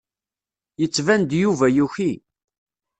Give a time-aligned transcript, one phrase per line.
[0.81, 2.11] Yettban-d Yuba yuki.